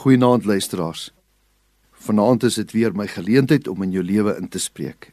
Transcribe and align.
Goeienaand 0.00 0.44
luisteraars. 0.44 1.10
Vanaand 1.92 2.42
is 2.42 2.54
dit 2.54 2.70
weer 2.72 2.94
my 2.96 3.04
geleentheid 3.06 3.66
om 3.68 3.82
in 3.84 3.90
jou 3.92 4.04
lewe 4.04 4.32
in 4.40 4.46
te 4.48 4.58
spreek. 4.58 5.10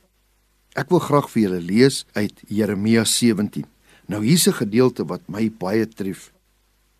Ek 0.80 0.88
wil 0.94 1.02
graag 1.04 1.28
vir 1.34 1.42
julle 1.42 1.60
lees 1.60 1.98
uit 2.16 2.40
Jeremia 2.48 3.04
17. 3.04 3.66
Nou 4.08 4.22
hier's 4.24 4.48
'n 4.48 4.56
gedeelte 4.64 5.04
wat 5.12 5.28
my 5.28 5.52
baie 5.52 5.88
tref. 5.88 6.32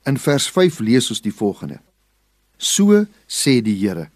In 0.04 0.18
vers 0.18 0.50
5 0.52 0.80
lees 0.80 1.10
ons 1.10 1.22
die 1.22 1.32
volgende: 1.32 1.80
So 2.58 3.06
sê 3.26 3.62
die 3.62 3.80
Here: 3.80 4.10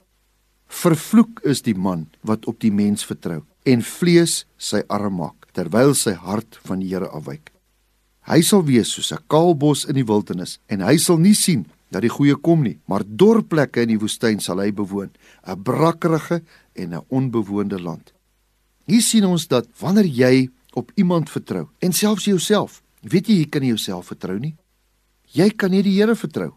Vervloek 0.67 1.39
is 1.43 1.61
die 1.61 1.75
man 1.75 2.09
wat 2.21 2.45
op 2.45 2.59
die 2.59 2.71
mens 2.71 3.05
vertrou 3.05 3.45
en 3.63 3.81
vlees 3.81 4.45
sy 4.57 4.83
arm 4.87 5.15
maak 5.15 5.47
terwyl 5.53 5.95
sy 5.95 6.11
hart 6.11 6.59
van 6.63 6.79
die 6.79 6.89
Here 6.89 7.07
afwyk. 7.07 7.51
Hy 8.19 8.41
sal 8.41 8.65
wees 8.65 8.91
soos 8.91 9.13
'n 9.13 9.23
kaal 9.27 9.55
bos 9.55 9.85
in 9.85 9.95
die 9.95 10.05
wildernis 10.05 10.59
en 10.67 10.81
hy 10.81 10.97
sal 10.97 11.17
nie 11.17 11.35
sien 11.35 11.65
dat 11.91 12.05
die 12.05 12.11
goeie 12.11 12.37
kom 12.39 12.63
nie, 12.63 12.79
maar 12.87 13.03
dorplekke 13.05 13.83
in 13.83 13.93
die 13.93 13.99
woestyn 13.99 14.39
sal 14.39 14.61
hy 14.63 14.71
bewoon, 14.71 15.11
'n 15.45 15.63
brakkerige 15.63 16.41
en 16.73 16.93
'n 16.93 17.05
onbewoonde 17.09 17.79
land. 17.79 18.13
Hier 18.87 19.01
sien 19.01 19.25
ons 19.25 19.47
dat 19.47 19.67
wanneer 19.79 20.05
jy 20.05 20.49
op 20.73 20.91
iemand 20.95 21.29
vertrou 21.29 21.67
en 21.79 21.93
selfs 21.93 22.25
jouself, 22.25 22.81
weet 23.01 23.27
jy 23.27 23.35
jy 23.35 23.49
kan 23.49 23.61
nie 23.61 23.69
jouself 23.69 24.07
vertrou 24.07 24.39
nie. 24.39 24.55
Jy 25.33 25.49
kan 25.49 25.71
nie 25.71 25.83
die 25.83 25.95
Here 25.99 26.15
vertrou. 26.15 26.51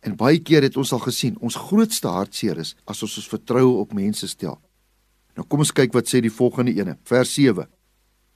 En 0.00 0.16
baie 0.16 0.38
keer 0.38 0.62
het 0.62 0.76
ons 0.76 0.92
al 0.92 0.98
gesien, 0.98 1.36
ons 1.40 1.54
grootste 1.54 2.08
hartseer 2.08 2.58
is 2.58 2.74
as 2.84 3.02
ons 3.02 3.16
ons 3.16 3.28
vertroue 3.28 3.78
op 3.78 3.92
mense 3.92 4.26
stel. 4.28 4.58
Nou 5.36 5.46
kom 5.46 5.62
ons 5.62 5.72
kyk 5.72 5.92
wat 5.92 6.08
sê 6.08 6.20
die 6.20 6.32
volgende 6.32 6.74
ene, 6.74 6.96
vers 7.04 7.34
7. 7.34 7.68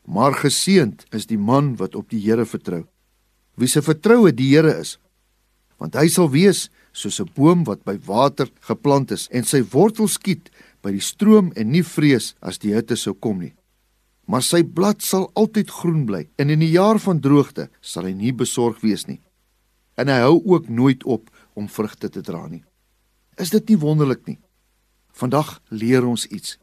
Maar 0.06 0.34
geseend 0.34 1.06
is 1.16 1.26
die 1.26 1.38
man 1.38 1.76
wat 1.76 1.94
op 1.94 2.10
die 2.10 2.20
Here 2.20 2.44
vertrou. 2.44 2.84
Wie 3.56 3.68
se 3.68 3.82
vertroue 3.82 4.32
die 4.32 4.50
Here 4.52 4.76
is, 4.80 4.98
want 5.78 5.96
hy 5.98 6.08
sal 6.08 6.30
wees 6.30 6.68
soos 6.92 7.20
'n 7.20 7.30
boom 7.34 7.64
wat 7.64 7.84
by 7.84 7.98
water 8.06 8.48
geplant 8.60 9.10
is 9.10 9.28
en 9.30 9.44
sy 9.44 9.62
wortels 9.62 10.14
skiet 10.14 10.50
by 10.82 10.92
die 10.92 11.00
stroom 11.00 11.52
en 11.56 11.70
nie 11.70 11.82
vrees 11.82 12.34
as 12.40 12.58
die 12.58 12.74
hitte 12.74 12.96
sou 12.96 13.14
kom 13.14 13.38
nie. 13.40 13.54
Maar 14.26 14.42
sy 14.42 14.62
blad 14.62 15.02
sal 15.02 15.30
altyd 15.34 15.70
groen 15.70 16.06
bly 16.06 16.28
en 16.38 16.50
in 16.50 16.60
die 16.60 16.72
jaar 16.72 16.98
van 16.98 17.20
droogte 17.20 17.68
sal 17.80 18.04
hy 18.04 18.12
nie 18.12 18.32
besorg 18.32 18.80
wees 18.80 19.06
nie. 19.06 19.20
En 19.96 20.08
hy 20.08 20.20
hou 20.24 20.40
ook 20.44 20.68
nooit 20.68 21.04
op 21.04 21.30
om 21.54 21.68
vrugte 21.68 22.08
te 22.08 22.22
dra 22.22 22.46
nie. 22.48 22.64
Is 23.38 23.50
dit 23.50 23.68
nie 23.68 23.78
wonderlik 23.78 24.26
nie? 24.26 24.38
Vandag 25.12 25.60
leer 25.70 26.06
ons 26.06 26.26
iets. 26.26 26.58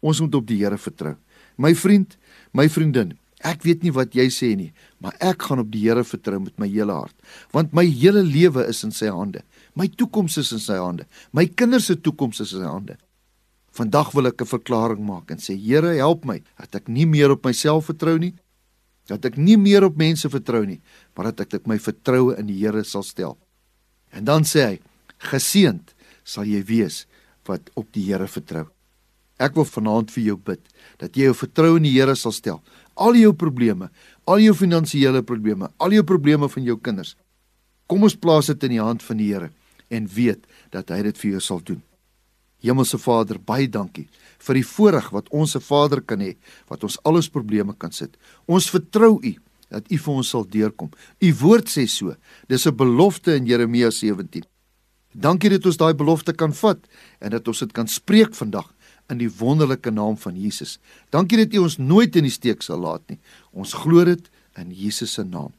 Ons 0.00 0.20
moet 0.20 0.34
op 0.34 0.46
die 0.46 0.60
Here 0.62 0.78
vertrou. 0.78 1.16
My 1.56 1.74
vriend, 1.74 2.16
my 2.52 2.68
vriendin, 2.68 3.18
Ek 3.40 3.62
weet 3.64 3.84
nie 3.84 3.92
wat 3.96 4.12
jy 4.12 4.26
sê 4.28 4.50
nie, 4.56 4.68
maar 5.00 5.14
ek 5.24 5.46
gaan 5.48 5.62
op 5.62 5.70
die 5.72 5.86
Here 5.86 6.04
vertrou 6.04 6.42
met 6.42 6.58
my 6.60 6.68
hele 6.68 6.92
hart, 6.92 7.16
want 7.56 7.72
my 7.72 7.86
hele 7.88 8.20
lewe 8.26 8.66
is 8.68 8.82
in 8.84 8.92
sy 8.92 9.08
hande. 9.08 9.40
My 9.74 9.88
toekoms 9.88 10.36
is 10.42 10.52
in 10.52 10.60
sy 10.60 10.76
hande. 10.76 11.06
My 11.32 11.46
kinders 11.48 11.88
se 11.88 11.96
toekoms 11.96 12.42
is 12.44 12.52
in 12.52 12.66
sy 12.66 12.68
hande. 12.68 12.98
Vandag 13.72 14.12
wil 14.12 14.26
ek 14.26 14.42
'n 14.42 14.52
verklaring 14.52 15.00
maak 15.06 15.30
en 15.30 15.38
sê 15.38 15.56
Here, 15.56 15.96
help 15.96 16.24
my 16.24 16.42
dat 16.58 16.74
ek 16.74 16.88
nie 16.88 17.06
meer 17.06 17.30
op 17.30 17.44
myself 17.44 17.86
vertrou 17.86 18.18
nie, 18.18 18.34
dat 19.08 19.24
ek 19.24 19.38
nie 19.38 19.56
meer 19.56 19.84
op 19.84 19.96
mense 19.96 20.28
vertrou 20.28 20.66
nie, 20.66 20.80
maar 21.16 21.32
dat 21.32 21.54
ek 21.54 21.66
my 21.66 21.78
vertroue 21.78 22.36
in 22.38 22.46
die 22.46 22.58
Here 22.58 22.84
sal 22.84 23.02
stel. 23.02 23.38
En 24.12 24.24
dan 24.24 24.42
sê 24.42 24.66
hy: 24.66 24.80
Geseend 25.18 25.94
sal 26.24 26.44
jy 26.44 26.62
wees 26.64 27.06
wat 27.46 27.70
op 27.74 27.92
die 27.92 28.04
Here 28.04 28.26
vertrou. 28.26 28.66
Ek 29.40 29.54
wil 29.56 29.64
vanaand 29.64 30.10
vir 30.10 30.24
jou 30.24 30.36
bid 30.36 30.60
dat 30.98 31.16
jy 31.16 31.30
jou 31.30 31.34
vertroue 31.34 31.76
in 31.80 31.86
die 31.88 31.96
Here 31.96 32.14
sal 32.14 32.32
stel 32.32 32.62
al 33.00 33.16
jou 33.16 33.32
probleme, 33.36 33.88
al 34.28 34.42
jou 34.44 34.54
finansiële 34.54 35.22
probleme, 35.26 35.70
al 35.80 35.96
jou 35.96 36.04
probleme 36.06 36.48
van 36.48 36.66
jou 36.66 36.76
kinders. 36.78 37.16
Kom 37.88 38.04
ons 38.06 38.16
plaas 38.16 38.50
dit 38.52 38.68
in 38.68 38.76
die 38.76 38.82
hand 38.82 39.02
van 39.02 39.18
die 39.18 39.30
Here 39.32 39.50
en 39.90 40.06
weet 40.06 40.44
dat 40.70 40.92
hy 40.94 41.02
dit 41.08 41.18
vir 41.18 41.30
jou 41.32 41.40
sal 41.42 41.62
doen. 41.64 41.80
Hemelse 42.60 43.00
Vader, 43.00 43.40
baie 43.40 43.68
dankie 43.68 44.06
vir 44.40 44.60
die 44.60 44.66
voorreg 44.66 45.08
wat 45.12 45.28
ons 45.36 45.56
se 45.56 45.60
Vader 45.64 46.00
kan 46.04 46.20
hê 46.24 46.34
wat 46.68 46.84
ons 46.86 46.98
al 47.08 47.18
ons 47.20 47.32
probleme 47.32 47.74
kan 47.76 47.92
sit. 47.92 48.16
Ons 48.46 48.70
vertrou 48.72 49.16
U 49.18 49.32
dat 49.70 49.86
U 49.86 49.98
vir 50.04 50.14
ons 50.14 50.30
sal 50.34 50.46
deurkom. 50.50 50.90
U 51.22 51.28
woord 51.40 51.70
sê 51.70 51.86
so. 51.88 52.14
Dis 52.48 52.66
'n 52.66 52.76
belofte 52.76 53.36
in 53.36 53.46
Jeremia 53.46 53.90
17. 53.90 54.44
Dankie 55.14 55.50
dat 55.50 55.66
ons 55.66 55.76
daai 55.76 55.94
belofte 55.94 56.32
kan 56.32 56.52
vat 56.52 56.78
en 57.20 57.30
dat 57.30 57.48
ons 57.48 57.58
dit 57.58 57.72
kan 57.72 57.86
spreek 57.86 58.34
vandag 58.34 58.72
in 59.10 59.20
die 59.20 59.30
wonderlike 59.40 59.90
naam 59.90 60.18
van 60.18 60.36
Jesus. 60.38 60.78
Dankie 61.10 61.38
dat 61.42 61.54
U 61.54 61.64
ons 61.66 61.78
nooit 61.78 62.16
in 62.16 62.28
die 62.28 62.34
steek 62.34 62.62
sal 62.62 62.82
laat 62.82 63.06
nie. 63.10 63.18
Ons 63.50 63.74
glo 63.82 64.04
dit 64.08 64.30
in 64.60 64.72
Jesus 64.74 65.12
se 65.18 65.24
naam. 65.24 65.52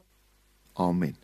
Amen. 0.80 1.21